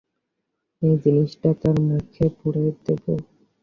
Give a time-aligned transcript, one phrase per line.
[0.81, 3.13] এই জিনিসটা তার মুখে পুরে দেবো।